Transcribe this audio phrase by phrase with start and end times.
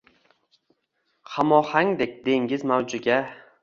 [1.35, 3.25] Xamohangdek dengiz mavjiga